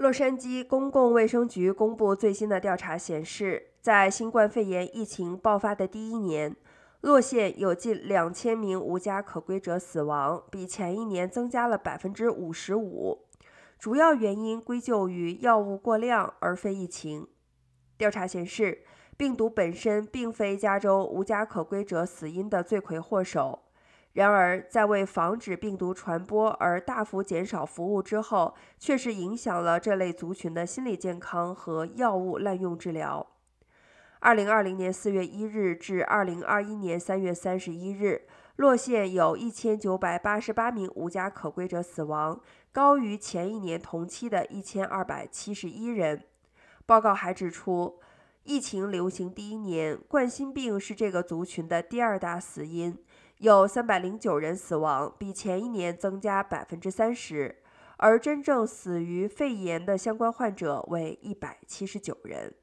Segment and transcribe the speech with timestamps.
[0.00, 6.56] 洛杉矶公共卫生局公布最新的调查显示，在新冠肺炎疫情爆发的第一年，
[7.02, 13.26] 洛县有近两千名无家可归者死亡，比前一年增加了百分之五十五。
[13.78, 17.28] 主要原因归咎于药物过量，而非疫情。
[17.98, 18.78] 调查显示，
[19.18, 23.64] 病毒本身并非加州无家可归者死因的罪魁祸首。
[24.14, 33.24] 然而，在为防止病毒传播而大幅减少服务之后，确实影响了这类族群的心理健康和药物滥用治疗。
[34.18, 42.40] 二零二零年四月一日至二零二一年三月三十一日，洛县有一千九百八十八名无家可归者死亡，
[42.72, 46.24] 高于前一年同期的一千二百七十一人。
[46.84, 48.00] 报告还指出，
[48.42, 52.98] 疫情流行第一年，冠心病是这个族群的第二大死因。
[53.40, 57.56] 有三百零九人死亡，比前一年增加百分之三十，
[57.96, 62.54] 而真正死于肺炎的相关患者为一百七十九人。